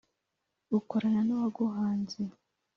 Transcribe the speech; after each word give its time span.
ukorana 0.77 1.21
n’uwaguhanze 1.27 2.21